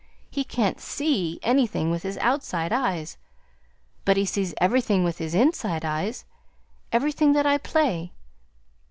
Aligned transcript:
He 0.31 0.43
can't 0.43 0.79
SEE 0.79 1.39
anything 1.43 1.91
with 1.91 2.01
his 2.01 2.17
outside 2.17 2.73
eyes. 2.73 3.17
But 4.03 4.17
he 4.17 4.25
sees 4.25 4.55
everything 4.59 5.03
with 5.03 5.19
his 5.19 5.35
inside 5.35 5.85
eyes 5.85 6.25
everything 6.91 7.33
that 7.33 7.45
I 7.45 7.59
play. 7.59 8.11